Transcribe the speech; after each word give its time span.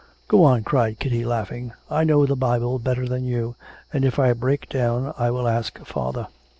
'Go 0.27 0.45
on,' 0.45 0.63
cried 0.63 0.97
Kitty, 0.97 1.23
laughing. 1.23 1.73
'I 1.91 2.05
know 2.05 2.25
the 2.25 2.35
Bible 2.35 2.79
better 2.79 3.07
than 3.07 3.23
you, 3.23 3.53
and 3.93 4.03
if 4.03 4.17
I 4.17 4.33
break 4.33 4.67
down 4.67 5.13
I 5.15 5.29
will 5.29 5.47
ask 5.47 5.77
father.' 5.85 6.25